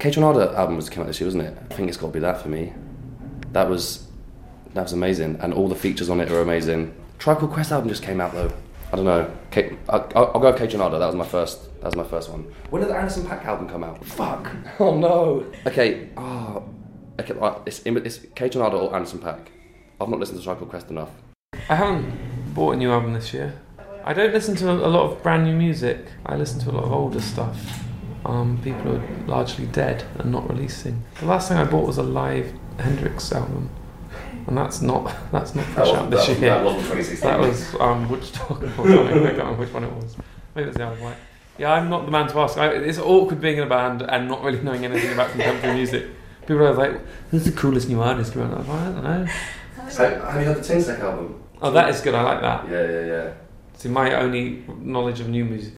[0.00, 1.56] Kaytranada album was came out this year, wasn't it?
[1.70, 2.72] I think it's got to be that for me.
[3.52, 4.06] That was
[4.74, 6.94] that was amazing, and all the features on it are amazing.
[7.18, 8.50] Tribe Called Quest album just came out though.
[8.92, 9.30] I don't know.
[9.50, 10.98] K- I'll, I'll I'll go Kaytranada.
[10.98, 11.64] That was my first.
[11.80, 12.50] That was my first one.
[12.70, 14.04] When did the Anderson .Paak album come out?
[14.04, 14.50] Fuck.
[14.80, 15.44] Oh no.
[15.66, 16.08] Okay.
[16.16, 16.64] Oh.
[17.20, 17.34] Okay.
[17.40, 19.48] Ah, it's it's Kaytranada or Anderson .Paak.
[20.00, 21.10] I've not listened to Tribe Called Quest enough.
[21.68, 23.60] I haven't bought a new album this year.
[24.02, 26.06] I don't listen to a lot of brand new music.
[26.24, 27.84] I listen to a lot of older stuff.
[28.24, 31.02] Um, people are largely dead and not releasing.
[31.20, 33.70] The last thing I bought was a live Hendrix album,
[34.46, 36.62] and that's not that's not fresh out this year.
[36.62, 37.30] wasn't 2016.
[37.30, 38.86] That was um, Woodstock or something.
[38.86, 40.16] I can't remember which one it was.
[40.54, 41.16] Maybe it was the of Wight.
[41.58, 42.56] Yeah, I'm not the man to ask.
[42.56, 46.06] I, it's awkward being in a band and not really knowing anything about contemporary music.
[46.42, 47.00] People are like,
[47.30, 49.32] "Who's the coolest new artist?" around?" I'm like, I don't know.
[49.90, 51.42] So, have you heard the Tinsec album?
[51.60, 52.14] Oh, that is good.
[52.14, 52.68] I like that.
[52.70, 53.32] Yeah, yeah, yeah.
[53.74, 55.68] See, my only knowledge of new music